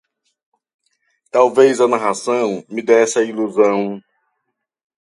[1.29, 4.01] Talvez a narração me desse a ilusão